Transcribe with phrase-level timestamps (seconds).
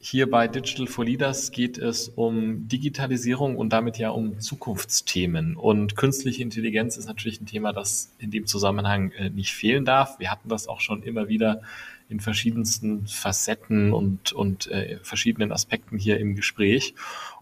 [0.00, 5.56] hier bei Digital for Leaders geht es um Digitalisierung und damit ja um Zukunftsthemen.
[5.56, 10.20] Und künstliche Intelligenz ist natürlich ein Thema, das in dem Zusammenhang äh, nicht fehlen darf.
[10.20, 11.62] Wir hatten das auch schon immer wieder
[12.08, 16.94] in verschiedensten Facetten und, und äh, verschiedenen Aspekten hier im Gespräch.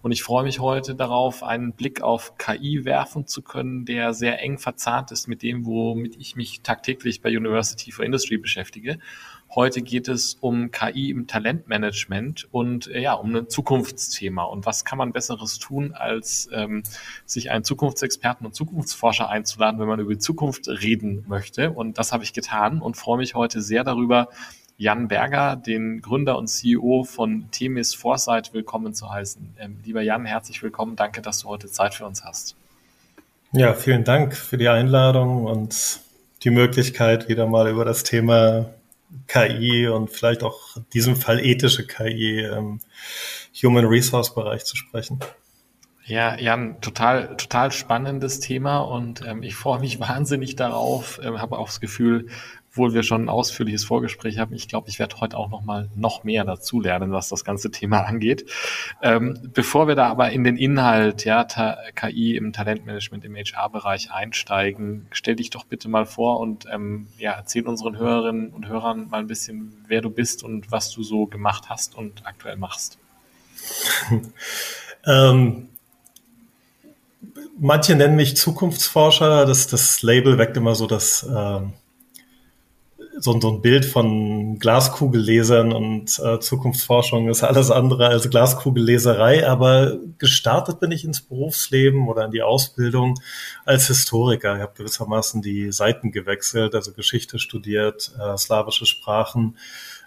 [0.03, 4.41] Und ich freue mich heute darauf, einen Blick auf KI werfen zu können, der sehr
[4.41, 8.99] eng verzahnt ist mit dem, womit ich mich tagtäglich bei University for Industry beschäftige.
[9.55, 14.43] Heute geht es um KI im Talentmanagement und äh, ja, um ein Zukunftsthema.
[14.43, 16.83] Und was kann man Besseres tun, als ähm,
[17.25, 21.71] sich einen Zukunftsexperten und Zukunftsforscher einzuladen, wenn man über die Zukunft reden möchte?
[21.71, 24.29] Und das habe ich getan und freue mich heute sehr darüber,
[24.79, 29.55] Jan Berger, den Gründer und CEO von Themis Foresight, willkommen zu heißen.
[29.59, 30.97] Ähm, lieber Jan, herzlich willkommen.
[30.97, 32.57] Danke, dass du heute Zeit für uns hast.
[33.53, 36.01] Ja, vielen Dank für die Einladung und
[36.43, 38.67] die Möglichkeit, wieder mal über das Thema
[39.29, 42.81] KI und vielleicht auch in diesem Fall ethische KI im
[43.63, 45.21] Human Resource Bereich zu sprechen.
[46.05, 51.59] Ja, Jan, total, total spannendes Thema und ähm, ich freue mich wahnsinnig darauf, ähm, habe
[51.59, 52.29] auch das Gefühl,
[52.77, 55.89] obwohl wir schon ein ausführliches Vorgespräch haben, ich glaube, ich werde heute auch noch mal
[55.95, 58.45] noch mehr dazu lernen, was das ganze Thema angeht.
[59.01, 61.47] Ähm, bevor wir da aber in den Inhalt, ja,
[61.95, 67.33] KI im Talentmanagement im HR-Bereich einsteigen, stell dich doch bitte mal vor und ähm, ja,
[67.33, 71.25] erzähl unseren Hörerinnen und Hörern mal ein bisschen, wer du bist und was du so
[71.25, 72.99] gemacht hast und aktuell machst.
[75.07, 75.71] ähm,
[77.59, 79.47] manche nennen mich Zukunftsforscher.
[79.47, 81.73] Das, das Label weckt immer so das ähm,
[83.19, 89.97] so, so ein Bild von Glaskugellesern und äh, Zukunftsforschung ist alles andere als Glaskugelleserei, aber
[90.19, 93.19] gestartet bin ich ins Berufsleben oder in die Ausbildung
[93.65, 94.57] als Historiker.
[94.57, 99.57] Ich habe gewissermaßen die Seiten gewechselt, also Geschichte studiert, äh, slawische Sprachen,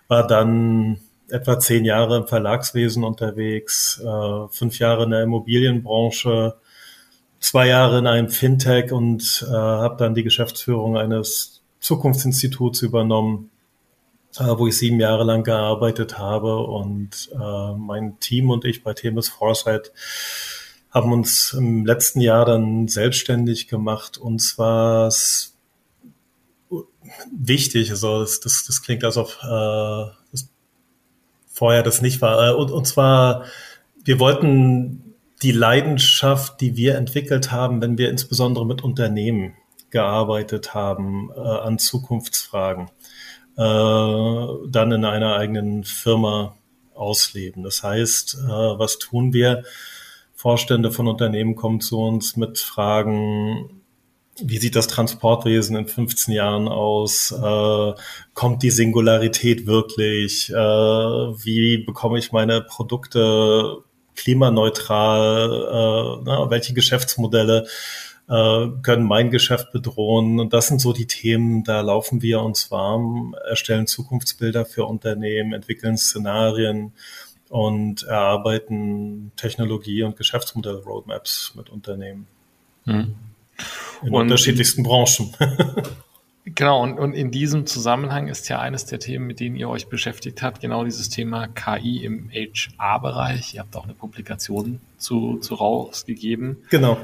[0.07, 0.99] war dann
[1.29, 6.55] etwa zehn Jahre im Verlagswesen unterwegs, äh, fünf Jahre in der Immobilienbranche,
[7.39, 13.51] zwei Jahre in einem Fintech und äh, habe dann die Geschäftsführung eines Zukunftsinstituts übernommen,
[14.37, 18.93] äh, wo ich sieben Jahre lang gearbeitet habe und äh, mein Team und ich bei
[18.93, 19.91] Themis Foresight
[20.91, 25.11] haben uns im letzten Jahr dann selbstständig gemacht und zwar
[27.31, 30.49] wichtig, also das, das, das klingt, als ob äh, das
[31.47, 32.49] vorher das nicht war.
[32.49, 33.45] Äh, und, und zwar,
[34.03, 39.53] wir wollten die Leidenschaft, die wir entwickelt haben, wenn wir insbesondere mit Unternehmen
[39.89, 42.89] gearbeitet haben äh, an Zukunftsfragen,
[43.57, 46.55] äh, dann in einer eigenen Firma
[46.93, 47.63] ausleben.
[47.63, 49.63] Das heißt, äh, was tun wir?
[50.33, 53.79] Vorstände von Unternehmen kommen zu uns mit Fragen,
[54.41, 57.31] wie sieht das Transportwesen in 15 Jahren aus?
[57.31, 57.93] Äh,
[58.33, 60.49] kommt die Singularität wirklich?
[60.49, 63.79] Äh, wie bekomme ich meine Produkte
[64.15, 65.51] klimaneutral?
[65.51, 67.67] Äh, na, welche Geschäftsmodelle
[68.29, 70.39] äh, können mein Geschäft bedrohen.
[70.39, 75.53] Und das sind so die Themen, da laufen wir uns warm, erstellen Zukunftsbilder für Unternehmen,
[75.53, 76.93] entwickeln Szenarien
[77.49, 82.27] und erarbeiten Technologie- und Geschäftsmodell-Roadmaps mit Unternehmen.
[82.85, 83.15] Mhm.
[84.03, 85.33] In und unterschiedlichsten Branchen.
[86.55, 89.87] Genau, und, und in diesem Zusammenhang ist ja eines der Themen, mit denen ihr euch
[89.87, 93.53] beschäftigt habt, genau dieses Thema KI im HR-Bereich.
[93.53, 96.57] Ihr habt auch eine Publikation zu, zu rausgegeben.
[96.71, 96.97] Genau.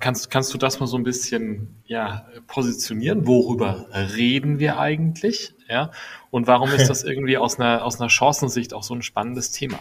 [0.00, 3.26] Kannst, kannst du das mal so ein bisschen ja, positionieren?
[3.26, 3.86] Worüber
[4.16, 5.54] reden wir eigentlich?
[5.68, 5.90] Ja?
[6.30, 9.78] Und warum ist das irgendwie aus einer, aus einer Chancensicht auch so ein spannendes Thema?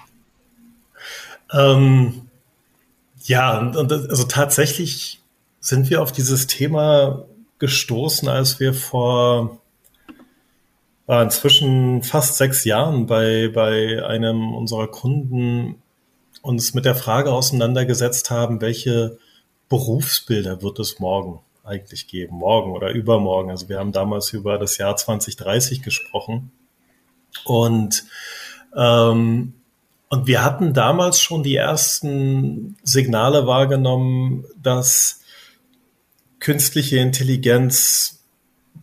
[1.53, 2.29] Ähm,
[3.23, 5.21] ja, und, also tatsächlich
[5.59, 7.25] sind wir auf dieses Thema
[7.59, 9.59] gestoßen, als wir vor
[11.07, 15.81] äh, inzwischen fast sechs Jahren bei, bei einem unserer Kunden
[16.41, 19.17] uns mit der Frage auseinandergesetzt haben, welche
[19.69, 22.37] Berufsbilder wird es morgen eigentlich geben?
[22.37, 23.49] Morgen oder übermorgen.
[23.49, 26.51] Also wir haben damals über das Jahr 2030 gesprochen.
[27.43, 28.05] Und,
[28.75, 29.53] ähm,
[30.09, 35.21] und wir hatten damals schon die ersten Signale wahrgenommen, dass
[36.39, 38.23] künstliche Intelligenz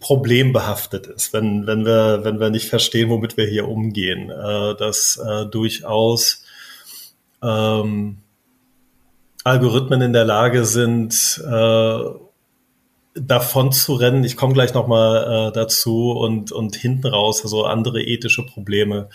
[0.00, 5.16] problembehaftet ist, wenn, wenn, wir, wenn wir nicht verstehen, womit wir hier umgehen, äh, dass
[5.16, 6.44] äh, durchaus
[7.40, 8.18] ähm,
[9.44, 11.98] Algorithmen in der Lage sind, äh,
[13.14, 14.24] davon zu rennen.
[14.24, 19.10] Ich komme gleich nochmal äh, dazu und, und hinten raus, also andere ethische Probleme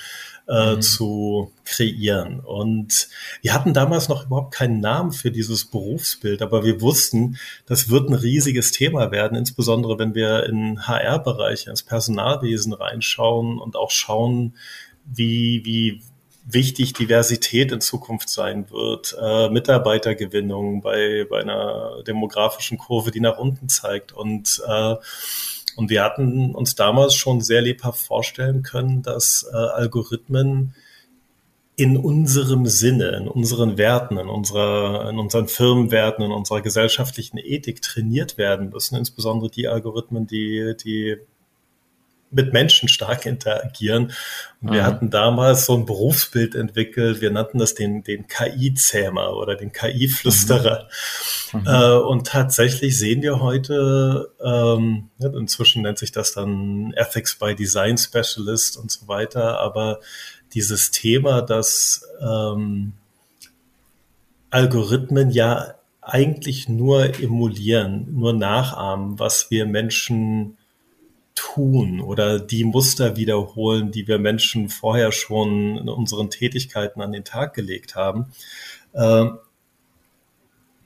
[0.48, 0.82] äh, mhm.
[0.82, 2.40] zu kreieren.
[2.40, 3.10] Und
[3.42, 8.10] wir hatten damals noch überhaupt keinen Namen für dieses Berufsbild, aber wir wussten, das wird
[8.10, 14.54] ein riesiges Thema werden, insbesondere wenn wir in HR-Bereiche, ins Personalwesen reinschauen und auch schauen,
[15.06, 16.02] wie, wie
[16.50, 23.38] wichtig Diversität in Zukunft sein wird, äh, Mitarbeitergewinnung bei, bei einer demografischen Kurve, die nach
[23.38, 24.14] unten zeigt.
[24.14, 24.96] Und äh,
[25.78, 30.74] und wir hatten uns damals schon sehr lebhaft vorstellen können, dass äh, Algorithmen
[31.76, 37.84] in unserem Sinne, in unseren Werten, in unserer, in unseren Firmenwerten, in unserer gesellschaftlichen Ethik
[37.84, 41.18] trainiert werden müssen, insbesondere die Algorithmen, die, die
[42.30, 44.14] mit Menschen stark interagieren.
[44.62, 44.86] Und wir mhm.
[44.86, 47.22] hatten damals so ein Berufsbild entwickelt.
[47.22, 50.88] Wir nannten das den, den KI-Zähmer oder den KI-Flüsterer.
[51.54, 51.60] Mhm.
[51.60, 51.68] Mhm.
[51.68, 57.98] Äh, und tatsächlich sehen wir heute, ähm, inzwischen nennt sich das dann Ethics by Design
[57.98, 60.00] Specialist und so weiter, aber
[60.54, 62.94] dieses Thema, dass ähm,
[64.50, 70.58] Algorithmen ja eigentlich nur emulieren, nur nachahmen, was wir Menschen
[71.38, 77.24] tun oder die Muster wiederholen, die wir Menschen vorher schon in unseren Tätigkeiten an den
[77.24, 78.34] Tag gelegt haben.
[78.94, 79.28] Äh,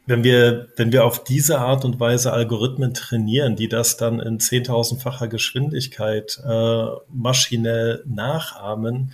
[0.06, 4.40] wenn wir, wenn wir auf diese Art und Weise Algorithmen trainieren, die das dann in
[4.40, 9.14] zehntausendfacher Geschwindigkeit äh, maschinell nachahmen,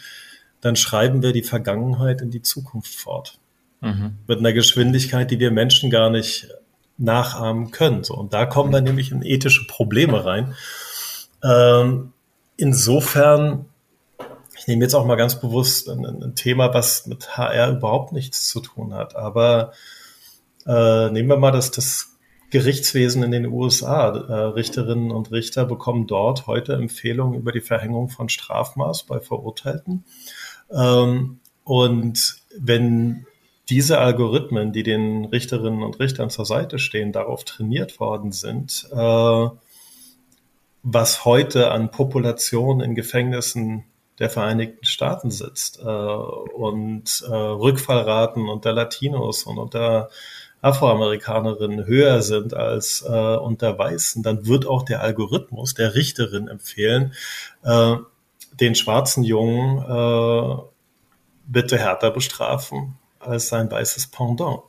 [0.62, 3.38] dann schreiben wir die Vergangenheit in die Zukunft fort.
[3.82, 4.18] Mhm.
[4.28, 6.48] Mit einer Geschwindigkeit, die wir Menschen gar nicht
[6.98, 8.04] nachahmen können.
[8.04, 10.56] So, und da kommen wir nämlich in ethische Probleme rein.
[11.44, 12.14] Ähm,
[12.58, 13.66] insofern,
[14.58, 18.48] ich nehme jetzt auch mal ganz bewusst ein, ein, Thema, was mit HR überhaupt nichts
[18.48, 19.72] zu tun hat, aber
[20.66, 22.18] äh, nehmen wir mal das, das
[22.50, 24.10] Gerichtswesen in den USA.
[24.10, 30.06] Äh, Richterinnen und Richter bekommen dort heute Empfehlungen über die Verhängung von Strafmaß bei Verurteilten.
[30.72, 33.26] Ähm, und wenn
[33.70, 39.48] diese Algorithmen, die den Richterinnen und Richtern zur Seite stehen, darauf trainiert worden sind, äh,
[40.90, 43.84] was heute an Population in Gefängnissen
[44.20, 50.10] der Vereinigten Staaten sitzt äh, und äh, Rückfallraten unter Latinos und unter
[50.62, 57.14] Afroamerikanerinnen höher sind als äh, unter Weißen, dann wird auch der Algorithmus der Richterin empfehlen,
[57.64, 57.98] äh,
[58.54, 60.62] den schwarzen Jungen äh,
[61.48, 64.62] bitte härter bestrafen als sein weißes Pendant.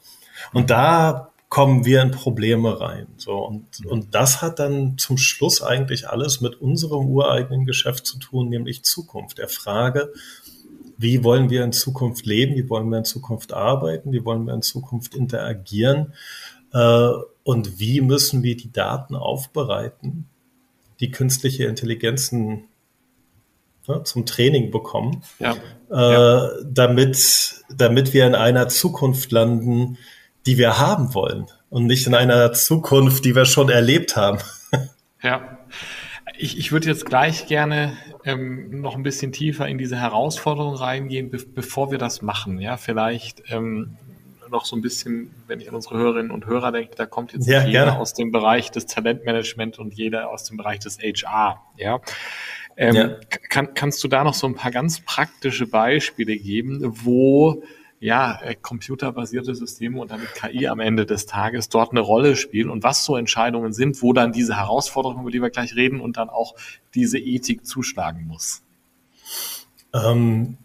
[0.53, 3.07] Und da kommen wir in Probleme rein.
[3.17, 8.19] So, und, und das hat dann zum Schluss eigentlich alles mit unserem ureigenen Geschäft zu
[8.19, 9.39] tun, nämlich Zukunft.
[9.39, 10.13] Der Frage,
[10.99, 14.53] wie wollen wir in Zukunft leben, wie wollen wir in Zukunft arbeiten, wie wollen wir
[14.53, 16.13] in Zukunft interagieren
[16.73, 17.11] äh,
[17.45, 20.29] und wie müssen wir die Daten aufbereiten,
[21.01, 22.65] die künstliche Intelligenzen
[23.87, 25.57] ne, zum Training bekommen, ja.
[25.91, 26.51] Äh, ja.
[26.65, 29.97] Damit, damit wir in einer Zukunft landen,
[30.49, 34.39] die wir haben wollen und nicht in einer Zukunft, die wir schon erlebt haben.
[35.23, 35.59] Ja.
[36.39, 41.29] Ich, ich würde jetzt gleich gerne ähm, noch ein bisschen tiefer in diese Herausforderung reingehen,
[41.31, 42.61] be bevor wir das machen.
[42.61, 43.97] Ja, vielleicht ähm,
[44.49, 47.47] noch so ein bisschen, wenn ich an unsere Hörerinnen und Hörer denke, da kommt jetzt
[47.47, 47.99] ja, jeder gerne.
[47.99, 51.61] aus dem Bereich des Talentmanagement und jeder aus dem Bereich des HR.
[51.77, 52.01] Ja.
[52.79, 53.17] Ähm, ja.
[53.51, 57.63] Kann, kannst du da noch so ein paar ganz praktische Beispiele geben, wo
[58.01, 62.71] ja, äh, computerbasierte Systeme und damit KI am Ende des Tages dort eine Rolle spielen
[62.71, 66.17] und was so Entscheidungen sind, wo dann diese Herausforderungen, über die wir gleich reden, und
[66.17, 66.55] dann auch
[66.95, 68.63] diese Ethik zuschlagen muss.
[69.93, 70.59] Ähm,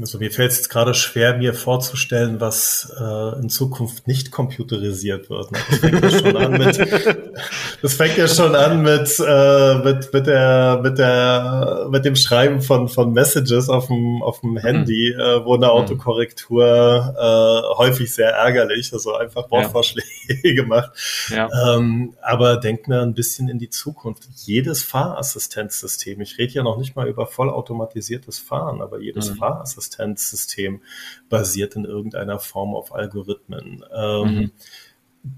[0.00, 5.28] also mir fällt es jetzt gerade schwer, mir vorzustellen, was äh, in Zukunft nicht computerisiert
[5.28, 5.52] wird.
[5.52, 5.58] Ne?
[5.68, 6.78] Das fängt ja schon an mit,
[7.82, 12.62] das fängt ja schon an mit, äh, mit, mit, der, mit, der, mit dem Schreiben
[12.62, 15.20] von, von Messages auf dem, auf dem Handy, mhm.
[15.20, 15.72] äh, wo eine mhm.
[15.72, 20.06] Autokorrektur äh, häufig sehr ärgerlich, also einfach Wortvorschläge
[20.42, 20.64] ja.
[20.64, 20.92] macht.
[21.28, 21.48] Ja.
[21.76, 24.22] Ähm, aber denkt mir ein bisschen in die Zukunft.
[24.34, 29.36] Jedes Fahrassistenzsystem, ich rede ja noch nicht mal über vollautomatisiertes Fahren, aber jedes mhm.
[29.36, 30.82] Fahrassistenzsystem Assistenzsystem
[31.28, 33.84] basiert in irgendeiner Form auf Algorithmen.
[33.94, 34.50] Ähm, mhm.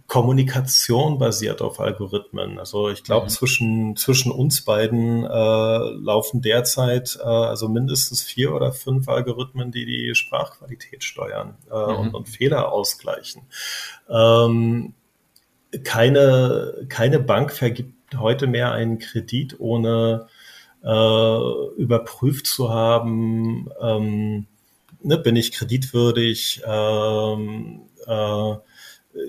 [0.06, 2.60] Kommunikation basiert auf Algorithmen.
[2.60, 3.30] Also ich glaube, mhm.
[3.30, 9.84] zwischen, zwischen uns beiden äh, laufen derzeit äh, also mindestens vier oder fünf Algorithmen, die
[9.84, 11.98] die Sprachqualität steuern äh, mhm.
[11.98, 13.42] und, und, Fehler ausgleichen.
[14.08, 14.94] Ähm,
[15.82, 20.28] keine, keine Bank vergibt heute mehr einen Kredit, ohne
[20.82, 24.46] überprüft zu haben, ähm,
[25.02, 28.54] ne, bin ich kreditwürdig, ähm, äh,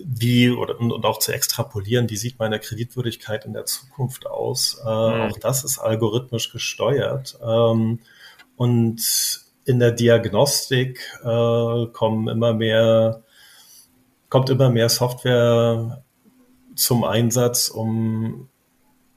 [0.05, 4.81] wie oder und, und, auch zu extrapolieren, wie sieht meine Kreditwürdigkeit in der Zukunft aus.
[4.81, 5.31] Äh, mhm.
[5.31, 7.37] Auch das ist algorithmisch gesteuert.
[7.43, 7.99] Ähm,
[8.55, 9.01] und
[9.65, 13.23] in der Diagnostik äh, kommen immer mehr,
[14.29, 16.03] kommt immer mehr Software
[16.75, 18.49] zum Einsatz, um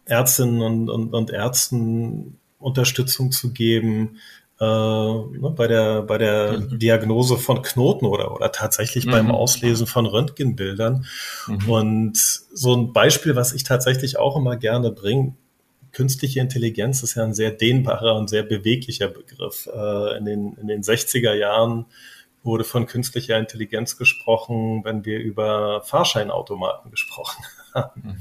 [0.07, 4.19] Ärztinnen und, und, und Ärzten Unterstützung zu geben,
[4.59, 6.79] äh, ne, bei der, bei der mhm.
[6.79, 9.11] Diagnose von Knoten oder, oder tatsächlich mhm.
[9.11, 11.05] beim Auslesen von Röntgenbildern.
[11.47, 11.69] Mhm.
[11.69, 15.35] Und so ein Beispiel, was ich tatsächlich auch immer gerne bringe,
[15.93, 19.69] künstliche Intelligenz ist ja ein sehr dehnbarer und sehr beweglicher Begriff.
[19.73, 21.87] Äh, in, den, in den 60er Jahren
[22.43, 27.45] wurde von künstlicher Intelligenz gesprochen, wenn wir über Fahrscheinautomaten gesprochen
[27.95, 28.16] Mhm.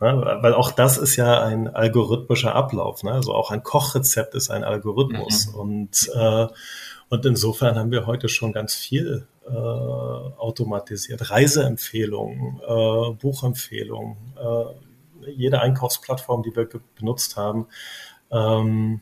[0.00, 3.02] Ne, weil auch das ist ja ein algorithmischer Ablauf.
[3.02, 3.12] Ne?
[3.12, 5.48] Also auch ein Kochrezept ist ein Algorithmus.
[5.48, 5.54] Mhm.
[5.54, 6.46] Und, äh,
[7.08, 11.30] und insofern haben wir heute schon ganz viel äh, automatisiert.
[11.30, 17.66] Reiseempfehlungen, äh, Buchempfehlungen, äh, jede Einkaufsplattform, die wir benutzt haben.
[18.30, 19.00] Ähm,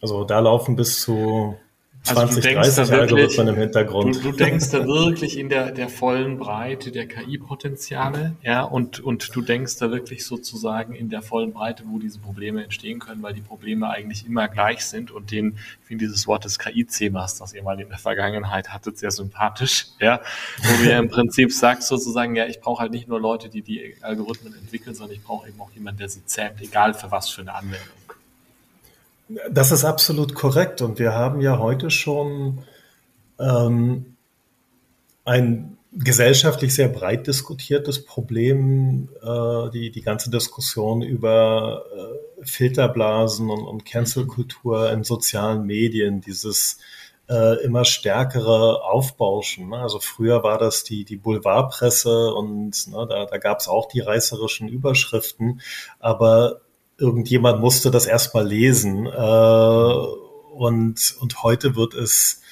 [0.00, 1.56] also da laufen bis zu
[2.04, 4.16] 20, also 30 Algorithmen im Hintergrund.
[4.16, 9.34] Du, du, denkst da wirklich in der, der vollen Breite der KI-Potenziale, ja, und, und
[9.34, 13.32] du denkst da wirklich sozusagen in der vollen Breite, wo diese Probleme entstehen können, weil
[13.32, 17.54] die Probleme eigentlich immer gleich sind und den, ich finde dieses Wort des KI-Themas, das
[17.54, 20.20] ihr mal in der Vergangenheit hattet, sehr sympathisch, ja,
[20.62, 23.62] wo du ja im Prinzip sagst sozusagen, ja, ich brauche halt nicht nur Leute, die
[23.62, 27.30] die Algorithmen entwickeln, sondern ich brauche eben auch jemanden, der sie zähmt, egal für was
[27.30, 28.03] für eine Anwendung.
[29.50, 30.82] Das ist absolut korrekt.
[30.82, 32.64] Und wir haben ja heute schon
[33.38, 34.16] ähm,
[35.24, 43.64] ein gesellschaftlich sehr breit diskutiertes Problem, äh, die, die ganze Diskussion über äh, Filterblasen und,
[43.64, 46.78] und Cancel-Kultur in sozialen Medien, dieses
[47.28, 49.70] äh, immer stärkere Aufbauschen.
[49.70, 49.78] Ne?
[49.78, 54.00] Also früher war das die, die Boulevardpresse und ne, da, da gab es auch die
[54.00, 55.60] reißerischen Überschriften,
[56.00, 56.60] aber
[56.98, 59.06] irgendjemand musste das erstmal lesen.
[59.06, 59.94] Äh,
[60.54, 62.42] und, und heute wird es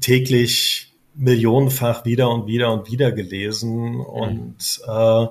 [0.00, 3.96] täglich millionenfach wieder und wieder und wieder gelesen.
[3.96, 4.00] Mhm.
[4.00, 5.26] Und äh,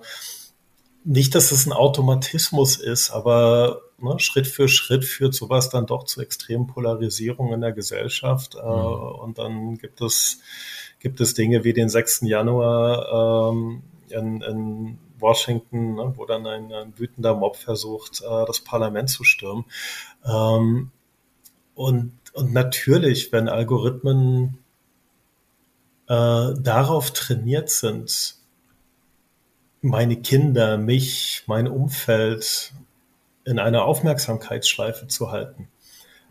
[1.06, 6.04] nicht, dass es ein Automatismus ist, aber ne, Schritt für Schritt führt sowas dann doch
[6.04, 8.56] zu extremen Polarisierungen in der Gesellschaft.
[8.56, 9.22] Äh, mhm.
[9.22, 10.40] und dann gibt es,
[11.00, 12.22] gibt es Dinge wie den 6.
[12.24, 18.62] Januar ähm, in, in Washington, ne, wo dann ein, ein, wütender Mob versucht, äh, das
[18.62, 19.66] Parlament zu stürmen.
[20.26, 20.92] Ähm,
[21.76, 24.58] und, und natürlich, wenn Algorithmen
[26.08, 28.36] äh, darauf trainiert sind,
[29.82, 32.74] meine Kinder, mich, mein Umfeld
[33.46, 35.70] in einer Aufmerksamkeitsschleife zu halten,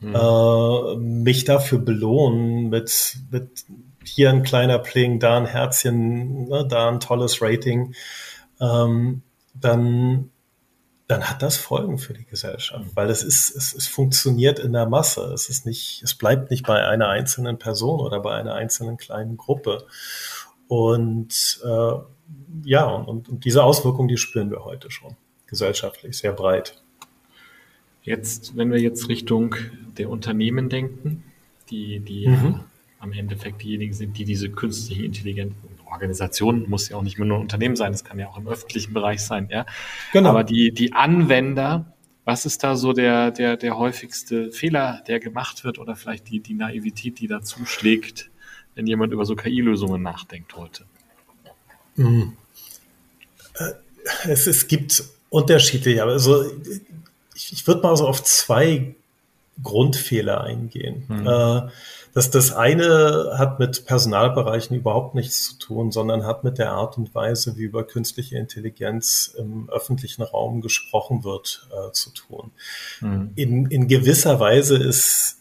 [0.00, 0.14] mhm.
[0.14, 3.64] äh, mich dafür belohnen mit, mit
[4.04, 7.94] hier ein kleiner Pling, da ein Herzchen, ne, da ein tolles Rating,
[8.60, 9.22] ähm,
[9.54, 10.30] dann,
[11.08, 14.86] dann hat das Folgen für die Gesellschaft, weil es ist, es, es funktioniert in der
[14.86, 15.32] Masse.
[15.32, 19.36] Es ist nicht, es bleibt nicht bei einer einzelnen Person oder bei einer einzelnen kleinen
[19.36, 19.86] Gruppe.
[20.68, 21.92] Und äh,
[22.64, 26.82] ja, und, und diese Auswirkungen, die spüren wir heute schon gesellschaftlich sehr breit.
[28.02, 29.56] Jetzt, wenn wir jetzt Richtung
[29.98, 31.24] der Unternehmen denken,
[31.70, 32.60] die, die mhm.
[33.06, 35.54] Am Endeffekt diejenigen sind, die diese künstliche Intelligenz
[35.86, 38.48] Organisation muss ja auch nicht mehr nur ein Unternehmen sein, das kann ja auch im
[38.48, 39.66] öffentlichen Bereich sein, ja.
[40.12, 40.30] Genau.
[40.30, 41.92] Aber die, die Anwender,
[42.24, 46.40] was ist da so der, der, der häufigste Fehler, der gemacht wird oder vielleicht die,
[46.40, 48.30] die Naivität, die dazu schlägt,
[48.74, 50.84] wenn jemand über so KI-Lösungen nachdenkt heute?
[51.94, 52.32] Mhm.
[54.24, 56.44] Es, es gibt unterschiedliche, also
[57.34, 58.94] ich, ich würde mal so auf zwei
[59.62, 61.04] Grundfehler eingehen.
[61.08, 61.26] Mhm.
[61.26, 61.62] Äh,
[62.12, 66.96] das, das eine hat mit Personalbereichen überhaupt nichts zu tun, sondern hat mit der Art
[66.98, 72.52] und Weise, wie über künstliche Intelligenz im öffentlichen Raum gesprochen wird, äh, zu tun.
[73.00, 73.32] Mhm.
[73.34, 75.36] In, in gewisser Weise ist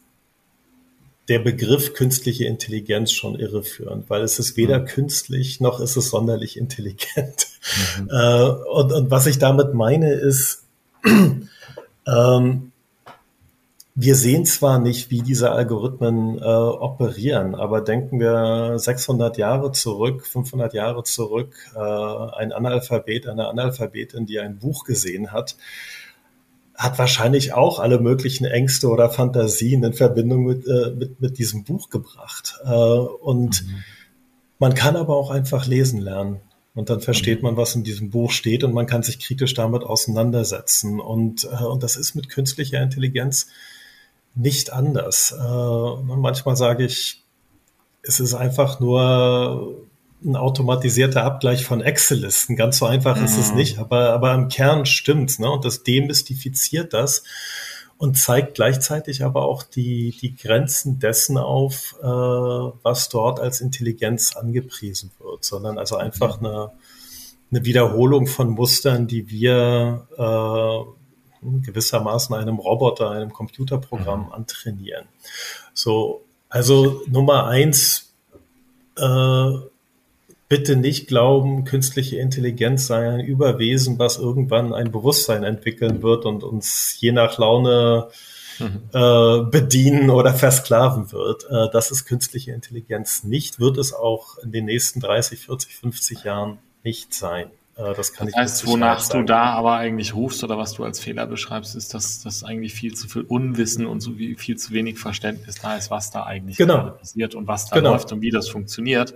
[1.27, 4.85] der Begriff künstliche Intelligenz schon irreführend, weil es ist weder mhm.
[4.85, 7.47] künstlich noch ist es sonderlich intelligent.
[7.99, 8.09] Mhm.
[8.11, 10.65] Äh, und, und was ich damit meine ist,
[11.05, 12.71] ähm,
[13.97, 20.27] wir sehen zwar nicht, wie diese Algorithmen äh, operieren, aber denken wir 600 Jahre zurück,
[20.27, 25.55] 500 Jahre zurück, äh, ein Analphabet, eine Analphabetin, die ein Buch gesehen hat,
[26.75, 31.63] hat wahrscheinlich auch alle möglichen Ängste oder Fantasien in Verbindung mit, äh, mit, mit diesem
[31.63, 32.59] Buch gebracht.
[32.65, 33.83] Äh, und mhm.
[34.59, 36.41] man kann aber auch einfach lesen lernen.
[36.73, 37.43] Und dann versteht mhm.
[37.45, 40.99] man, was in diesem Buch steht und man kann sich kritisch damit auseinandersetzen.
[40.99, 43.47] Und, äh, und das ist mit künstlicher Intelligenz
[44.35, 45.31] nicht anders.
[45.31, 47.23] Äh, manchmal sage ich,
[48.03, 49.85] es ist einfach nur
[50.23, 52.55] ein automatisierter Abgleich von Excel-Listen.
[52.55, 53.25] Ganz so einfach mhm.
[53.25, 53.57] ist es mhm.
[53.57, 55.39] nicht, aber, aber im Kern stimmt's.
[55.39, 55.49] Ne?
[55.49, 57.23] Und das demystifiziert das
[57.97, 64.35] und zeigt gleichzeitig aber auch die, die Grenzen dessen auf, äh, was dort als Intelligenz
[64.35, 66.47] angepriesen wird, sondern also einfach mhm.
[66.47, 66.71] eine,
[67.51, 71.04] eine Wiederholung von Mustern, die wir äh,
[71.41, 74.31] gewissermaßen einem Roboter, einem Computerprogramm mhm.
[74.31, 75.07] antrainieren.
[75.73, 78.13] So, also Nummer eins,
[78.97, 79.51] äh,
[80.47, 86.43] bitte nicht glauben, künstliche Intelligenz sei ein Überwesen, was irgendwann ein Bewusstsein entwickeln wird und
[86.43, 88.09] uns je nach Laune
[88.59, 88.81] mhm.
[88.93, 91.45] äh, bedienen oder versklaven wird.
[91.49, 96.23] Äh, das ist künstliche Intelligenz nicht, wird es auch in den nächsten 30, 40, 50
[96.23, 97.49] Jahren nicht sein.
[97.75, 100.83] Äh, das kann das heißt, ich wonach du da aber eigentlich rufst oder was du
[100.83, 104.71] als Fehler beschreibst, ist, dass, dass eigentlich viel zu viel Unwissen und so viel zu
[104.71, 106.91] wenig Verständnis da ist, was da eigentlich genau.
[106.91, 107.91] passiert und was da genau.
[107.91, 109.13] läuft und wie das funktioniert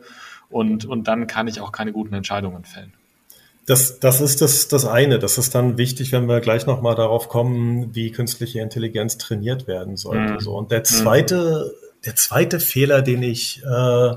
[0.49, 2.93] und, und dann kann ich auch keine guten Entscheidungen fällen.
[3.65, 5.19] Das, das ist das, das eine.
[5.19, 9.95] Das ist dann wichtig, wenn wir gleich nochmal darauf kommen, wie künstliche Intelligenz trainiert werden
[9.95, 10.33] sollte.
[10.33, 10.39] Mhm.
[10.39, 10.57] So.
[10.57, 12.03] Und der zweite, mhm.
[12.03, 14.13] der zweite Fehler, den ich, äh,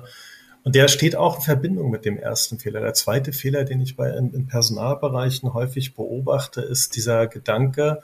[0.64, 2.80] und der steht auch in Verbindung mit dem ersten Fehler.
[2.80, 8.00] Der zweite Fehler, den ich bei in, in Personalbereichen häufig beobachte, ist dieser Gedanke,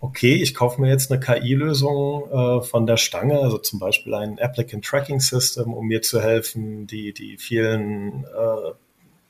[0.00, 4.38] okay, ich kaufe mir jetzt eine KI-Lösung äh, von der Stange, also zum Beispiel ein
[4.38, 8.72] Applicant Tracking System, um mir zu helfen, die, die vielen äh,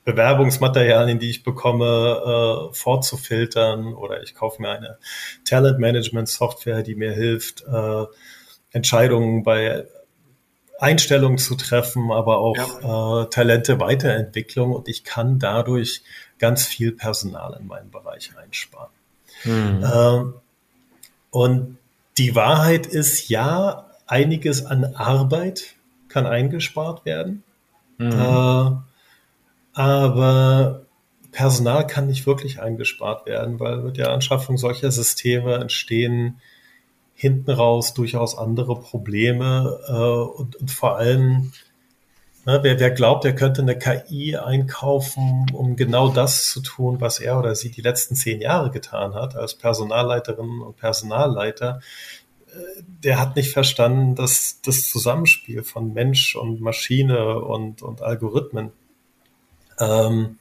[0.03, 4.97] Bewerbungsmaterialien, die ich bekomme, äh, vorzufiltern oder ich kaufe mir eine
[5.43, 8.05] Talent Management Software, die mir hilft, äh,
[8.71, 9.85] Entscheidungen bei
[10.79, 13.23] Einstellungen zu treffen, aber auch ja.
[13.23, 16.03] äh, Talente Weiterentwicklung und ich kann dadurch
[16.39, 18.91] ganz viel Personal in meinen Bereich einsparen.
[19.43, 19.83] Mhm.
[19.83, 20.39] Äh,
[21.31, 21.77] und
[22.17, 25.75] die Wahrheit ist, ja, einiges an Arbeit
[26.09, 27.43] kann eingespart werden.
[27.97, 28.11] Mhm.
[28.11, 28.71] Äh,
[29.73, 30.81] aber
[31.31, 36.41] Personal kann nicht wirklich eingespart werden, weil mit der Anschaffung solcher Systeme entstehen
[37.17, 41.51] hinten raus durchaus andere Probleme äh, und, und, vor allem
[42.45, 47.19] Ne, wer, wer glaubt, er könnte eine KI einkaufen, um genau das zu tun, was
[47.19, 51.81] er oder sie die letzten zehn Jahre getan hat, als Personalleiterin und Personalleiter,
[52.47, 58.71] äh, der hat nicht verstanden, dass das Zusammenspiel von Mensch und Maschine und, und Algorithmen
[59.77, 60.37] ähm,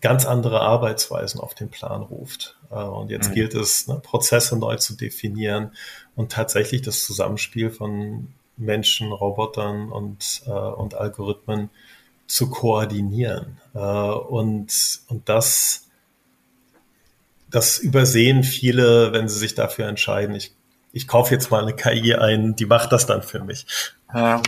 [0.00, 2.56] ganz andere Arbeitsweisen auf den Plan ruft.
[2.70, 3.34] Äh, und jetzt mhm.
[3.34, 5.72] gilt es, ne, Prozesse neu zu definieren
[6.14, 11.70] und tatsächlich das Zusammenspiel von Menschen, Robotern und, äh, und Algorithmen
[12.26, 13.60] zu koordinieren.
[13.74, 15.88] Äh, und, und das,
[17.50, 20.55] das übersehen viele, wenn sie sich dafür entscheiden, ich,
[20.96, 23.66] ich kaufe jetzt mal eine KI ein, die macht das dann für mich.
[24.14, 24.40] Ja,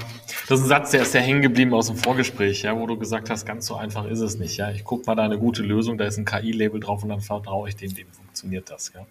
[0.48, 2.96] das ist ein Satz, der ist ja hängen geblieben aus dem Vorgespräch, ja, wo du
[2.96, 4.56] gesagt hast, ganz so einfach ist es nicht.
[4.56, 7.20] Ja, ich gucke mal da eine gute Lösung, da ist ein KI-Label drauf und dann
[7.20, 8.92] vertraue ich dem, dem funktioniert das.
[8.94, 9.04] Ja.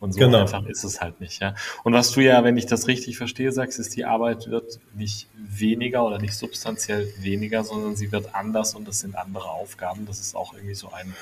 [0.00, 0.40] Und so genau.
[0.40, 1.42] einfach ist es halt nicht.
[1.42, 1.54] Ja.
[1.84, 5.28] Und was du ja, wenn ich das richtig verstehe, sagst, ist, die Arbeit wird nicht
[5.34, 10.06] weniger oder nicht substanziell weniger, sondern sie wird anders und das sind andere Aufgaben.
[10.06, 11.14] Das ist auch irgendwie so ein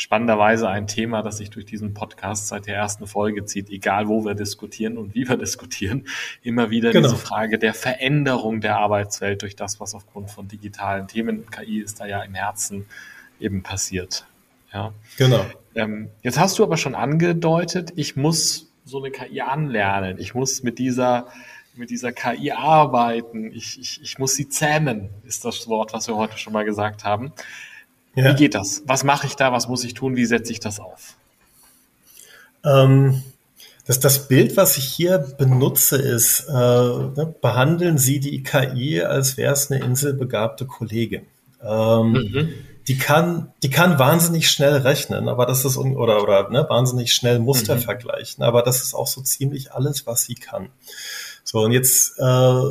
[0.00, 4.24] spannenderweise ein Thema, das sich durch diesen Podcast seit der ersten Folge zieht, egal wo
[4.24, 6.06] wir diskutieren und wie wir diskutieren,
[6.42, 7.08] immer wieder genau.
[7.08, 12.00] diese Frage der Veränderung der Arbeitswelt durch das, was aufgrund von digitalen Themen, KI ist
[12.00, 12.86] da ja im Herzen
[13.40, 14.24] eben passiert.
[14.72, 14.94] Ja.
[15.18, 15.44] Genau.
[15.74, 20.16] Ähm, jetzt hast du aber schon angedeutet, ich muss so eine KI anlernen.
[20.18, 21.26] Ich muss mit dieser,
[21.74, 23.52] mit dieser KI arbeiten.
[23.52, 27.04] Ich, ich, ich muss sie zähmen, ist das Wort, was wir heute schon mal gesagt
[27.04, 27.34] haben.
[28.24, 28.30] Ja.
[28.30, 28.82] Wie geht das?
[28.86, 29.52] Was mache ich da?
[29.52, 30.16] Was muss ich tun?
[30.16, 31.16] Wie setze ich das auf?
[32.64, 33.22] Ähm,
[33.86, 39.36] das, das Bild, was ich hier benutze, ist, äh, ne, behandeln Sie die KI, als
[39.36, 41.26] wäre es eine inselbegabte Kollegin.
[41.62, 42.54] Ähm, mhm
[42.90, 47.38] die kann, die kann wahnsinnig schnell rechnen, aber das ist, oder, oder ne, wahnsinnig schnell
[47.38, 47.80] Muster mhm.
[47.80, 50.70] vergleichen, aber das ist auch so ziemlich alles, was sie kann.
[51.44, 52.62] So, und jetzt, äh,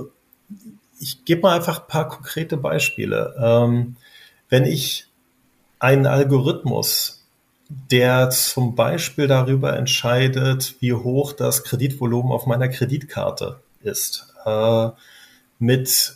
[0.99, 3.33] ich gebe mal einfach ein paar konkrete Beispiele.
[3.41, 3.95] Ähm,
[4.49, 5.07] wenn ich
[5.79, 7.25] einen Algorithmus,
[7.69, 14.89] der zum Beispiel darüber entscheidet, wie hoch das Kreditvolumen auf meiner Kreditkarte ist, äh,
[15.59, 16.15] mit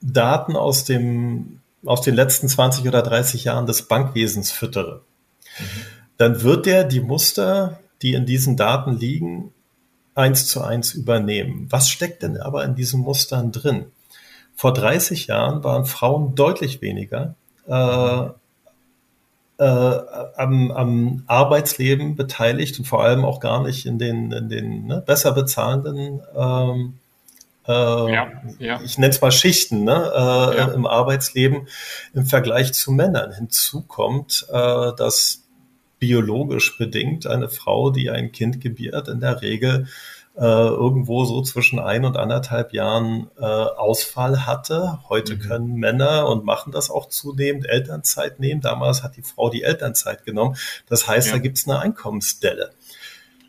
[0.00, 5.02] Daten aus dem aus den letzten 20 oder 30 Jahren des Bankwesens füttere,
[5.58, 5.64] mhm.
[6.16, 9.52] dann wird der die Muster, die in diesen Daten liegen,
[10.14, 11.68] eins zu eins übernehmen.
[11.70, 13.86] Was steckt denn aber in diesen Mustern drin?
[14.56, 17.36] Vor 30 Jahren waren Frauen deutlich weniger
[17.68, 18.28] äh,
[19.58, 24.86] äh, am, am, Arbeitsleben beteiligt und vor allem auch gar nicht in den, in den
[24.86, 26.94] ne, besser bezahlenden ähm,
[27.68, 27.72] äh,
[28.14, 28.80] ja, ja.
[28.82, 30.68] ich nenne es mal Schichten ne, äh, ja.
[30.68, 31.68] im Arbeitsleben
[32.14, 33.32] im Vergleich zu Männern.
[33.32, 35.42] Hinzu kommt, äh, dass
[35.98, 39.86] biologisch bedingt eine Frau, die ein Kind gebiert, in der Regel
[40.38, 45.00] äh, irgendwo so zwischen ein und anderthalb Jahren äh, Ausfall hatte.
[45.08, 45.40] Heute mhm.
[45.40, 48.60] können Männer und machen das auch zunehmend Elternzeit nehmen.
[48.60, 50.56] Damals hat die Frau die Elternzeit genommen.
[50.88, 51.32] Das heißt, ja.
[51.34, 52.70] da gibt es eine Einkommensdelle.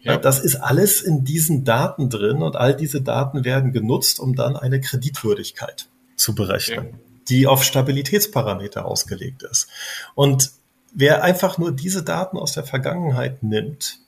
[0.01, 0.17] Ja.
[0.17, 4.55] Das ist alles in diesen Daten drin und all diese Daten werden genutzt, um dann
[4.55, 6.97] eine Kreditwürdigkeit zu berechnen, ja.
[7.27, 9.67] die auf Stabilitätsparameter ausgelegt ist.
[10.15, 10.51] Und
[10.91, 13.99] wer einfach nur diese Daten aus der Vergangenheit nimmt,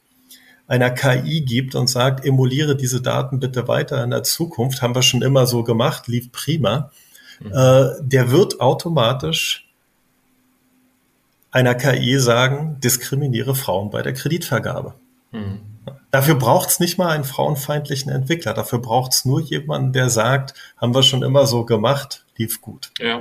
[0.71, 5.01] einer KI gibt und sagt, emuliere diese Daten bitte weiter in der Zukunft, haben wir
[5.01, 6.91] schon immer so gemacht, lief prima,
[7.41, 7.51] mhm.
[7.51, 9.67] äh, der wird automatisch
[11.51, 14.93] einer KI sagen, diskriminiere Frauen bei der Kreditvergabe.
[15.33, 15.59] Mhm.
[16.09, 18.53] Dafür braucht es nicht mal einen frauenfeindlichen Entwickler.
[18.53, 22.91] Dafür braucht es nur jemanden, der sagt, haben wir schon immer so gemacht, lief gut.
[22.97, 23.19] Ja,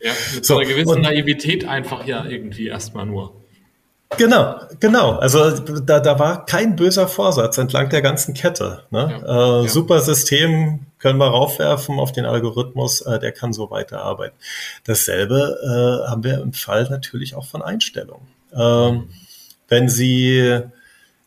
[0.00, 3.37] ja mit so, einer gewissen und, Naivität einfach ja irgendwie erstmal nur.
[4.16, 5.12] Genau, genau.
[5.16, 8.84] Also da, da war kein böser Vorsatz entlang der ganzen Kette.
[8.90, 9.20] Ne?
[9.26, 9.68] Ja, äh, ja.
[9.68, 14.36] Super System, können wir raufwerfen auf den Algorithmus, äh, der kann so weiterarbeiten.
[14.84, 15.58] Dasselbe
[16.04, 18.26] äh, haben wir im Fall natürlich auch von Einstellungen.
[18.54, 19.08] Ähm, mhm.
[19.68, 20.60] Wenn Sie,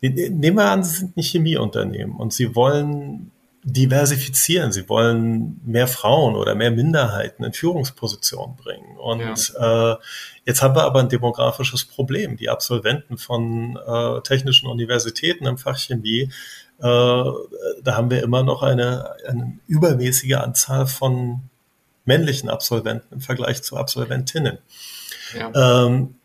[0.01, 3.31] nehmen wir an, Sie sind ein Chemieunternehmen und Sie wollen
[3.63, 4.71] diversifizieren.
[4.71, 8.97] Sie wollen mehr Frauen oder mehr Minderheiten in Führungspositionen bringen.
[8.97, 9.93] Und ja.
[9.93, 9.97] äh,
[10.45, 12.37] jetzt haben wir aber ein demografisches Problem.
[12.37, 16.31] Die Absolventen von äh, technischen Universitäten im Fach Chemie,
[16.79, 21.41] äh, da haben wir immer noch eine, eine übermäßige Anzahl von
[22.05, 24.57] männlichen Absolventen im Vergleich zu Absolventinnen.
[25.37, 25.85] Ja.
[25.85, 26.15] Ähm,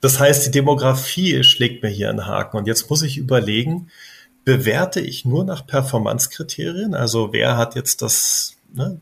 [0.00, 2.56] das heißt, die Demografie schlägt mir hier einen Haken.
[2.56, 3.88] Und jetzt muss ich überlegen,
[4.44, 6.94] bewerte ich nur nach Performance-Kriterien.
[6.94, 9.00] Also wer hat jetzt das, ne,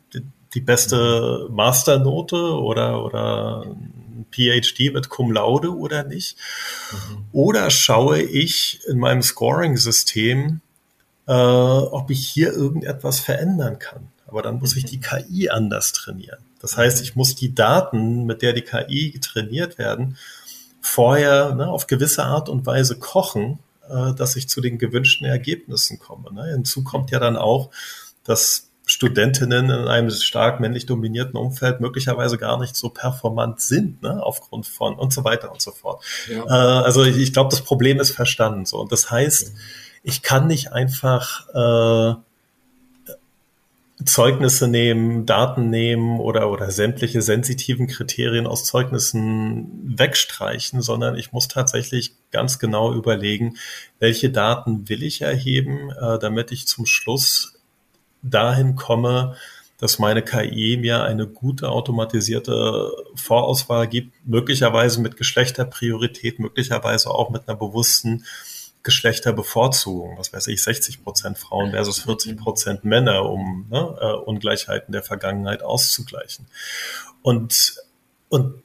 [0.54, 3.64] die, beste Masternote oder, oder
[4.32, 6.36] PhD mit Cum Laude oder nicht?
[6.92, 7.24] Mhm.
[7.32, 10.60] Oder schaue ich in meinem Scoring-System,
[11.26, 14.08] äh, ob ich hier irgendetwas verändern kann?
[14.26, 16.38] Aber dann muss ich die KI anders trainieren.
[16.60, 20.16] Das heißt, ich muss die Daten, mit der die KI trainiert werden,
[20.80, 23.58] vorher ne, auf gewisse Art und Weise kochen
[23.90, 26.32] äh, dass ich zu den gewünschten Ergebnissen komme.
[26.32, 26.44] Ne?
[26.52, 27.70] Hinzu kommt ja dann auch,
[28.24, 34.20] dass Studentinnen in einem stark männlich dominierten Umfeld möglicherweise gar nicht so performant sind, ne,
[34.20, 36.04] aufgrund von und so weiter und so fort.
[36.28, 36.44] Ja.
[36.44, 38.80] Äh, also ich, ich glaube, das Problem ist verstanden so.
[38.80, 39.52] Und das heißt,
[40.02, 42.20] ich kann nicht einfach äh,
[44.04, 51.48] Zeugnisse nehmen, Daten nehmen oder, oder sämtliche sensitiven Kriterien aus Zeugnissen wegstreichen, sondern ich muss
[51.48, 53.56] tatsächlich ganz genau überlegen,
[53.98, 57.60] welche Daten will ich erheben, äh, damit ich zum Schluss
[58.22, 59.36] dahin komme,
[59.78, 67.48] dass meine KI mir eine gute automatisierte Vorauswahl gibt, möglicherweise mit Geschlechterpriorität, möglicherweise auch mit
[67.48, 68.24] einer bewussten
[68.82, 74.92] Geschlechterbevorzugung, was weiß ich, 60 Prozent Frauen versus 40 Prozent Männer, um ne, äh, Ungleichheiten
[74.92, 76.46] der Vergangenheit auszugleichen.
[77.22, 77.74] Und,
[78.30, 78.62] und,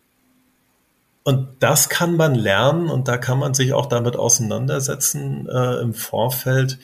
[1.24, 5.94] und das kann man lernen und da kann man sich auch damit auseinandersetzen äh, im
[5.94, 6.80] Vorfeld,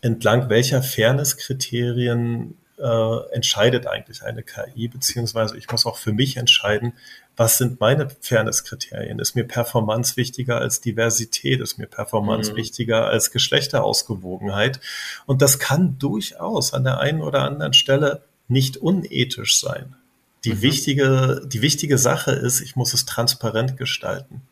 [0.00, 6.94] entlang welcher Fairness-Kriterien äh, entscheidet eigentlich eine KI, beziehungsweise ich muss auch für mich entscheiden,
[7.36, 9.18] was sind meine Fairness-Kriterien?
[9.18, 11.60] Ist mir Performance wichtiger als Diversität?
[11.60, 12.56] Ist mir Performance mhm.
[12.56, 14.80] wichtiger als Geschlechterausgewogenheit?
[15.26, 19.96] Und das kann durchaus an der einen oder anderen Stelle nicht unethisch sein.
[20.44, 20.62] Die, mhm.
[20.62, 24.42] wichtige, die wichtige Sache ist, ich muss es transparent gestalten.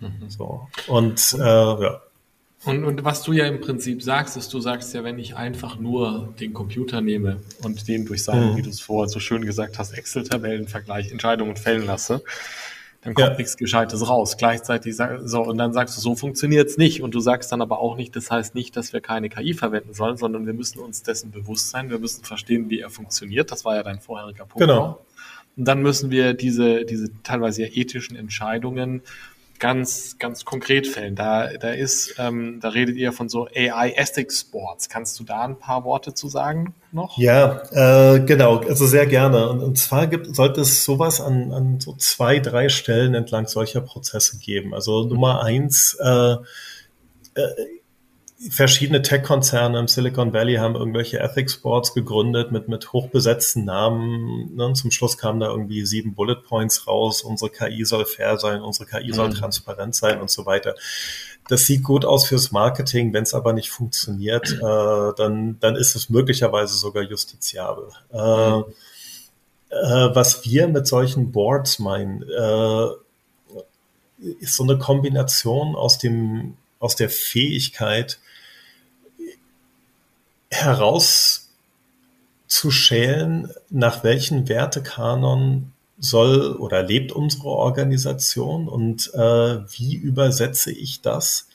[0.00, 0.28] Mhm.
[0.28, 0.68] So.
[0.86, 2.00] Und äh, ja.
[2.64, 5.78] Und, und was du ja im Prinzip sagst, ist, du sagst ja, wenn ich einfach
[5.78, 8.56] nur den Computer nehme und den durch seine, mhm.
[8.56, 12.22] wie du es vorher so schön gesagt hast, Excel-Tabellenvergleich Entscheidungen fällen lasse,
[13.02, 13.36] dann kommt ja.
[13.36, 14.38] nichts Gescheites raus.
[14.38, 17.02] Gleichzeitig so, und dann sagst du, so funktioniert's nicht.
[17.02, 19.92] Und du sagst dann aber auch nicht, das heißt nicht, dass wir keine KI verwenden
[19.92, 21.90] sollen, sondern wir müssen uns dessen bewusst sein.
[21.90, 23.52] Wir müssen verstehen, wie er funktioniert.
[23.52, 24.60] Das war ja dein vorheriger Punkt.
[24.60, 25.04] Genau.
[25.54, 29.02] Und dann müssen wir diese, diese teilweise ja ethischen Entscheidungen
[29.58, 31.14] ganz, ganz konkret fällen.
[31.14, 34.88] Da, da ist, ähm, da redet ihr von so AI Ethics Sports.
[34.88, 37.16] Kannst du da ein paar Worte zu sagen noch?
[37.18, 39.48] Ja, äh, genau, also sehr gerne.
[39.48, 43.80] Und, und zwar gibt, sollte es sowas an, an so zwei, drei Stellen entlang solcher
[43.80, 44.74] Prozesse geben.
[44.74, 46.36] Also Nummer eins, äh,
[47.34, 47.42] äh,
[48.50, 54.54] verschiedene Tech-Konzerne im Silicon Valley haben irgendwelche Ethics Boards gegründet mit, mit hochbesetzten Namen.
[54.54, 54.72] Ne?
[54.74, 57.22] Zum Schluss kamen da irgendwie sieben Bullet Points raus.
[57.22, 59.34] Unsere KI soll fair sein, unsere KI soll mhm.
[59.34, 60.74] transparent sein und so weiter.
[61.48, 63.12] Das sieht gut aus fürs Marketing.
[63.12, 67.88] Wenn es aber nicht funktioniert, äh, dann, dann ist es möglicherweise sogar justiziabel.
[68.12, 68.64] Äh, mhm.
[69.70, 72.86] äh, was wir mit solchen Boards meinen, äh,
[74.40, 78.18] ist so eine Kombination aus dem aus der Fähigkeit
[80.54, 91.48] herauszuschälen, nach welchen Wertekanon soll oder lebt unsere Organisation und äh, wie übersetze ich das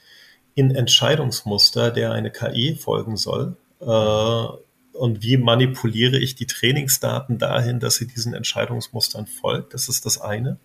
[0.56, 3.56] in Entscheidungsmuster, der eine KI folgen soll.
[3.82, 4.46] Äh,
[4.94, 9.74] und wie manipuliere ich die Trainingsdaten dahin, dass sie diesen Entscheidungsmustern folgt.
[9.74, 10.58] Das ist das eine.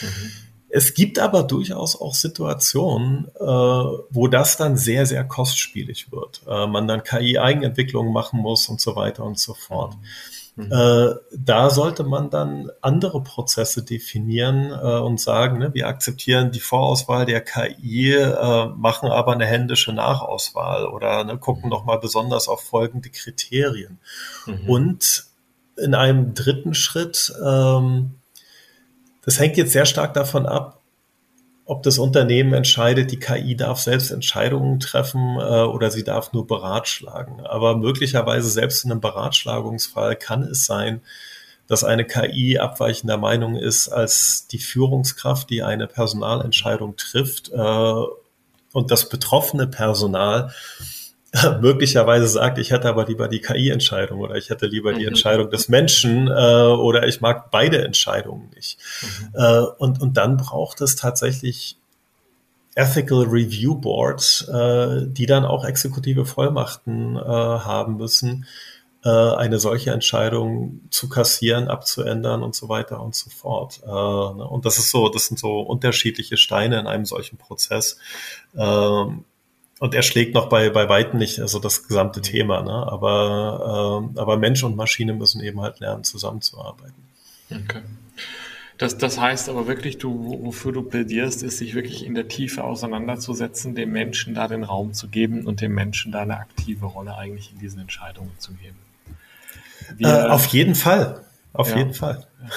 [0.00, 0.32] Mhm.
[0.74, 6.40] Es gibt aber durchaus auch Situationen, äh, wo das dann sehr, sehr kostspielig wird.
[6.48, 9.98] Äh, man dann KI-Eigenentwicklung machen muss und so weiter und so fort.
[10.56, 10.72] Mhm.
[10.72, 16.60] Äh, da sollte man dann andere Prozesse definieren äh, und sagen, ne, wir akzeptieren die
[16.60, 22.48] Vorauswahl der KI, äh, machen aber eine händische Nachauswahl oder ne, gucken noch mal besonders
[22.48, 23.98] auf folgende Kriterien.
[24.46, 24.70] Mhm.
[24.70, 25.24] Und
[25.76, 28.14] in einem dritten Schritt ähm,
[29.24, 30.82] das hängt jetzt sehr stark davon ab,
[31.64, 36.46] ob das Unternehmen entscheidet, die KI darf selbst Entscheidungen treffen äh, oder sie darf nur
[36.46, 37.40] beratschlagen.
[37.46, 41.02] Aber möglicherweise selbst in einem Beratschlagungsfall kann es sein,
[41.68, 48.02] dass eine KI abweichender Meinung ist als die Führungskraft, die eine Personalentscheidung trifft äh,
[48.72, 50.52] und das betroffene Personal
[51.60, 55.08] möglicherweise sagt, ich hätte aber lieber die KI-Entscheidung oder ich hätte lieber die mhm.
[55.08, 58.78] Entscheidung des Menschen äh, oder ich mag beide Entscheidungen nicht.
[59.02, 59.28] Mhm.
[59.34, 61.78] Äh, und, und dann braucht es tatsächlich
[62.74, 68.46] Ethical Review Boards, äh, die dann auch exekutive Vollmachten äh, haben müssen,
[69.04, 73.80] äh, eine solche Entscheidung zu kassieren, abzuändern und so weiter und so fort.
[73.84, 74.46] Äh, ne?
[74.48, 77.98] Und das ist so, das sind so unterschiedliche Steine in einem solchen Prozess.
[78.56, 79.24] Ähm,
[79.82, 82.22] und er schlägt noch bei, bei Weitem nicht also das gesamte mhm.
[82.22, 82.70] Thema, ne?
[82.70, 87.02] aber, äh, aber Mensch und Maschine müssen eben halt lernen, zusammenzuarbeiten.
[87.50, 87.82] Okay.
[88.78, 92.62] Das, das heißt aber wirklich, du, wofür du plädierst, ist, sich wirklich in der Tiefe
[92.62, 97.16] auseinanderzusetzen, dem Menschen da den Raum zu geben und dem Menschen da eine aktive Rolle
[97.16, 98.78] eigentlich in diesen Entscheidungen zu geben.
[99.96, 101.24] Wir, äh, auf jeden Fall.
[101.52, 102.24] Auf ja, jeden Fall.
[102.40, 102.48] Ja.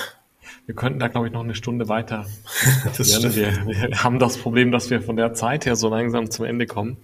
[0.66, 2.26] Wir könnten da, glaube ich, noch eine Stunde weiter.
[2.98, 3.36] wir,
[3.68, 6.98] wir, haben das Problem, dass wir von der Zeit her so langsam zum Ende kommen.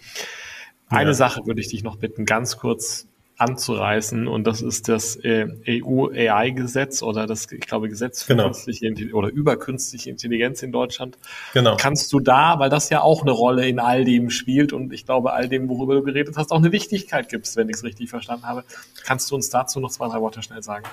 [0.89, 1.13] Eine ja.
[1.13, 3.07] Sache würde ich dich noch bitten, ganz kurz
[3.41, 8.45] anzureißen und das ist das äh, EU-AI-Gesetz oder das, ich glaube, Gesetz für genau.
[8.45, 11.17] künstliche oder über künstliche Intelligenz in Deutschland.
[11.53, 11.75] Genau.
[11.75, 15.05] Kannst du da, weil das ja auch eine Rolle in all dem spielt und ich
[15.05, 18.11] glaube, all dem, worüber du geredet hast, auch eine Wichtigkeit gibt, wenn ich es richtig
[18.11, 18.63] verstanden habe.
[19.03, 20.85] Kannst du uns dazu noch zwei, drei Worte schnell sagen?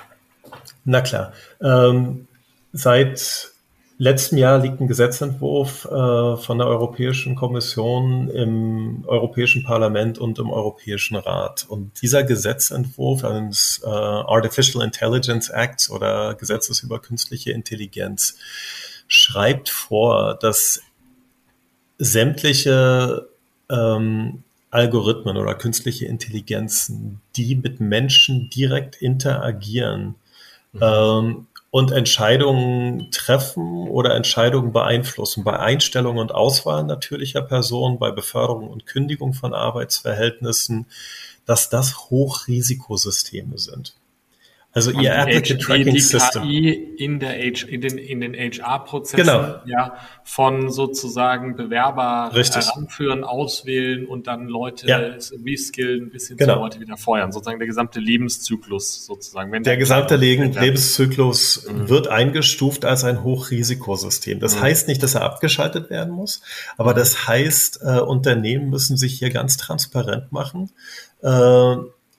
[0.85, 1.33] Na klar.
[1.61, 2.27] Ähm,
[2.71, 3.51] Seit
[3.97, 10.49] letztem Jahr liegt ein Gesetzentwurf äh, von der Europäischen Kommission im Europäischen Parlament und im
[10.49, 11.65] Europäischen Rat.
[11.67, 18.37] Und dieser Gesetzentwurf eines äh, Artificial Intelligence Acts oder Gesetzes über künstliche Intelligenz
[19.07, 20.81] schreibt vor, dass
[21.97, 23.27] sämtliche
[23.69, 30.15] ähm, Algorithmen oder künstliche Intelligenzen, die mit Menschen direkt interagieren,
[30.71, 30.79] mhm.
[30.81, 35.43] ähm, und Entscheidungen treffen oder Entscheidungen beeinflussen.
[35.43, 40.87] Bei Einstellung und Auswahl natürlicher Personen, bei Beförderung und Kündigung von Arbeitsverhältnissen,
[41.45, 43.95] dass das Hochrisikosysteme sind.
[44.71, 46.43] Also ihr Applicant Tracking die System.
[46.43, 49.55] KI in, der H, in den, in den HR-Prozessen genau.
[49.65, 52.67] ja, von sozusagen Bewerber Richtig.
[52.67, 54.97] heranführen, auswählen und dann Leute ja.
[54.97, 56.53] reskillen bis hin genau.
[56.53, 57.31] zu Leute wieder feuern.
[57.31, 59.51] Sozusagen der gesamte Lebenszyklus sozusagen.
[59.51, 61.89] Wenn der, der gesamte Leben, Lebenszyklus mhm.
[61.89, 64.39] wird eingestuft als ein Hochrisikosystem.
[64.39, 64.61] Das mhm.
[64.61, 66.41] heißt nicht, dass er abgeschaltet werden muss,
[66.77, 70.69] aber das heißt, äh, Unternehmen müssen sich hier ganz transparent machen.
[71.23, 71.75] Äh,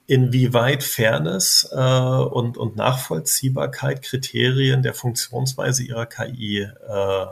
[0.07, 7.25] inwieweit Fairness äh, und, und Nachvollziehbarkeit Kriterien der Funktionsweise ihrer KI äh,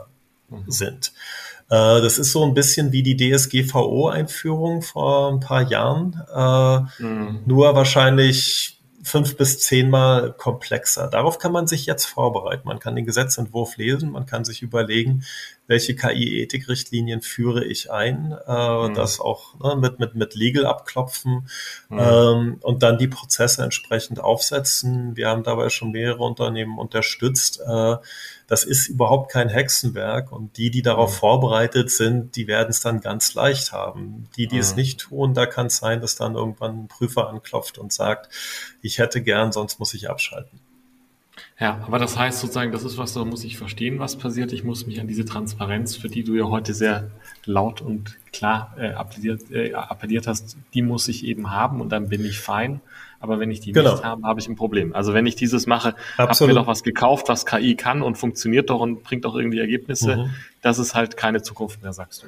[0.48, 0.64] mhm.
[0.66, 1.12] sind.
[1.68, 7.40] Äh, das ist so ein bisschen wie die DSGVO-Einführung vor ein paar Jahren, äh, mhm.
[7.46, 11.08] nur wahrscheinlich fünf bis zehnmal komplexer.
[11.08, 12.68] Darauf kann man sich jetzt vorbereiten.
[12.68, 15.24] Man kann den Gesetzentwurf lesen, man kann sich überlegen,
[15.66, 18.94] welche KI-Ethikrichtlinien führe ich ein, äh, mhm.
[18.94, 21.48] das auch ne, mit, mit, mit Legal abklopfen
[21.88, 21.98] mhm.
[21.98, 25.16] ähm, und dann die Prozesse entsprechend aufsetzen.
[25.16, 27.60] Wir haben dabei schon mehrere Unternehmen unterstützt.
[27.60, 27.96] Äh,
[28.50, 31.18] das ist überhaupt kein Hexenwerk und die, die darauf mhm.
[31.18, 34.28] vorbereitet sind, die werden es dann ganz leicht haben.
[34.36, 34.60] Die, die mhm.
[34.60, 38.28] es nicht tun, da kann es sein, dass dann irgendwann ein Prüfer anklopft und sagt,
[38.82, 40.58] ich hätte gern, sonst muss ich abschalten.
[41.60, 44.52] Ja, aber das heißt sozusagen, das ist was, da muss ich verstehen, was passiert.
[44.52, 47.08] Ich muss mich an diese Transparenz, für die du ja heute sehr
[47.44, 52.08] laut und klar äh, appelliert, äh, appelliert hast, die muss ich eben haben und dann
[52.08, 52.80] bin ich fein.
[53.20, 53.92] Aber wenn ich die genau.
[53.92, 54.94] nicht habe, habe ich ein Problem.
[54.94, 58.70] Also wenn ich dieses mache, habe mir doch was gekauft, was KI kann und funktioniert
[58.70, 60.30] doch und bringt doch irgendwie Ergebnisse, mhm.
[60.62, 62.26] das ist halt keine Zukunft mehr, sagst du.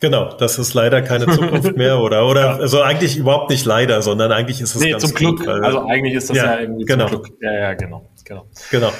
[0.00, 2.56] Genau, das ist leider keine Zukunft mehr oder oder ja.
[2.56, 5.38] also eigentlich überhaupt nicht leider, sondern eigentlich ist es nee, ganz zum Glück.
[5.38, 7.08] Gut, also eigentlich ist das ja, ja irgendwie genau.
[7.08, 7.36] zum Glück.
[7.40, 8.46] Ja, ja, genau, genau.
[8.70, 8.92] Genau.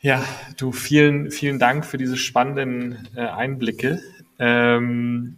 [0.00, 0.24] Ja,
[0.56, 4.00] du vielen vielen Dank für diese spannenden äh, Einblicke.
[4.38, 5.36] Ähm,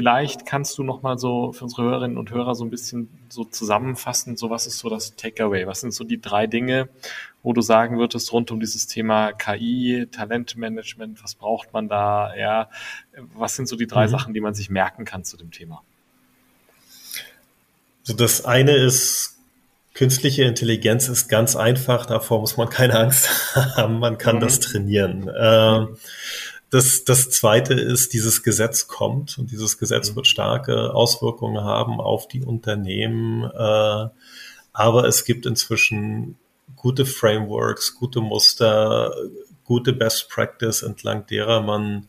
[0.00, 3.44] vielleicht kannst du noch mal so für unsere Hörerinnen und Hörer so ein bisschen so
[3.44, 5.66] zusammenfassen, so was ist so das Takeaway?
[5.66, 6.88] Was sind so die drei Dinge,
[7.42, 12.34] wo du sagen würdest, rund um dieses Thema KI, Talentmanagement, was braucht man da?
[12.34, 12.70] Ja,
[13.34, 14.10] was sind so die drei mhm.
[14.10, 15.82] Sachen, die man sich merken kann zu dem Thema?
[18.02, 19.36] So, das eine ist,
[19.92, 24.40] künstliche Intelligenz ist ganz einfach, davor muss man keine Angst haben, man kann mhm.
[24.40, 25.30] das trainieren.
[25.38, 25.98] Ähm,
[26.70, 30.16] das, das zweite ist, dieses Gesetz kommt und dieses Gesetz mhm.
[30.16, 33.44] wird starke Auswirkungen haben auf die Unternehmen.
[33.44, 34.08] Äh,
[34.72, 36.38] aber es gibt inzwischen
[36.76, 39.12] gute Frameworks, gute Muster,
[39.64, 42.06] gute Best Practice, entlang derer man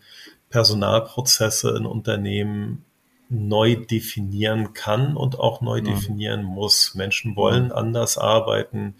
[0.49, 2.85] Personalprozesse in Unternehmen
[3.29, 5.85] neu definieren kann und auch neu mhm.
[5.85, 6.93] definieren muss.
[6.93, 7.71] Menschen wollen mhm.
[7.71, 8.95] anders arbeiten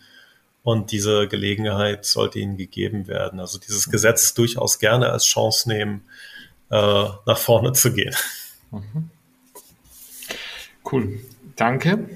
[0.64, 3.40] und diese Gelegenheit sollte ihnen gegeben werden.
[3.40, 3.90] Also dieses.
[3.90, 6.02] Gesetz durchaus gerne als Chance nehmen,
[6.70, 8.16] äh, nach vorne zu gehen.
[8.72, 9.10] Mhm.
[10.90, 11.20] Cool.
[11.56, 12.10] Danke.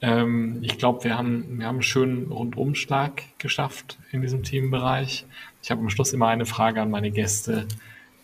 [0.00, 5.26] Ähm, ich glaube, wir haben, wir haben einen schönen Rundumschlag geschafft in diesem Themenbereich.
[5.62, 7.66] Ich habe am Schluss immer eine Frage an meine Gäste.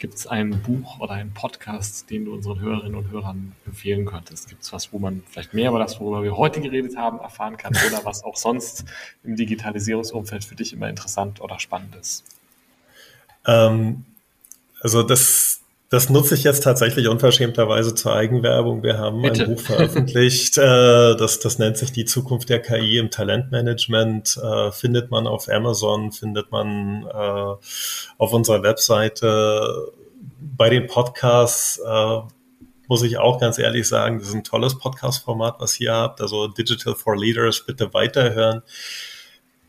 [0.03, 4.49] Gibt es ein Buch oder einen Podcast, den du unseren Hörerinnen und Hörern empfehlen könntest?
[4.49, 7.57] Gibt es was, wo man vielleicht mehr über das, worüber wir heute geredet haben, erfahren
[7.57, 8.85] kann oder was auch sonst
[9.23, 12.25] im Digitalisierungsumfeld für dich immer interessant oder spannend ist?
[13.47, 14.05] Ähm,
[14.81, 15.62] also das
[15.93, 18.83] das nutze ich jetzt tatsächlich unverschämterweise zur Eigenwerbung.
[18.83, 19.43] Wir haben Bitte.
[19.43, 24.41] ein Buch veröffentlicht, äh, das, das nennt sich Die Zukunft der KI im Talentmanagement.
[24.43, 27.55] Äh, findet man auf Amazon, findet man äh,
[28.17, 29.93] auf unserer Webseite.
[30.41, 32.21] Bei den Podcasts äh,
[32.89, 36.23] muss ich auch ganz ehrlich sagen, das ist ein tolles Podcast-Format, was ihr habt.
[36.23, 38.63] Also Digital for Leaders, bitte weiterhören.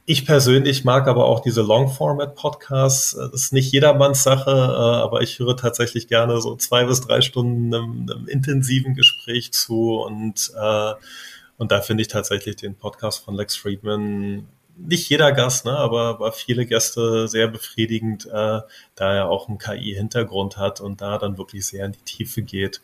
[0.05, 3.15] Ich persönlich mag aber auch diese Long-Format-Podcasts.
[3.15, 7.21] Das ist nicht jedermanns Sache, äh, aber ich höre tatsächlich gerne so zwei bis drei
[7.21, 10.93] Stunden einem, einem intensiven Gespräch zu und, äh,
[11.57, 16.09] und da finde ich tatsächlich den Podcast von Lex Friedman nicht jeder Gast, ne, aber,
[16.09, 18.61] aber viele Gäste sehr befriedigend, äh,
[18.95, 22.81] da er auch einen KI-Hintergrund hat und da dann wirklich sehr in die Tiefe geht,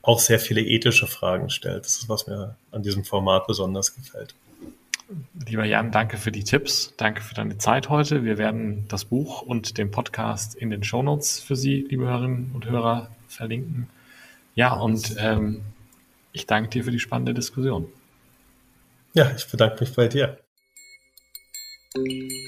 [0.00, 1.84] auch sehr viele ethische Fragen stellt.
[1.84, 4.34] Das ist, was mir an diesem Format besonders gefällt.
[5.46, 8.24] Lieber Jan, danke für die Tipps, danke für deine Zeit heute.
[8.24, 12.66] Wir werden das Buch und den Podcast in den Shownotes für Sie, liebe Hörerinnen und
[12.66, 13.88] Hörer, verlinken.
[14.56, 15.60] Ja, und ähm,
[16.32, 17.86] ich danke dir für die spannende Diskussion.
[19.14, 20.38] Ja, ich bedanke mich bei dir.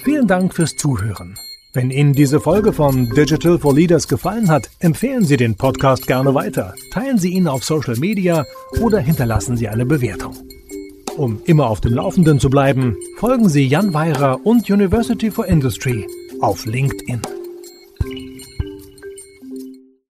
[0.03, 1.37] Vielen Dank fürs Zuhören.
[1.75, 6.35] Wenn Ihnen diese Folge von Digital for Leaders gefallen hat, empfehlen Sie den Podcast gerne
[6.35, 8.44] weiter, teilen Sie ihn auf Social Media
[8.81, 10.35] oder hinterlassen Sie eine Bewertung.
[11.19, 16.07] Um immer auf dem Laufenden zu bleiben, folgen Sie Jan Weirer und University for Industry
[16.41, 17.38] auf LinkedIn.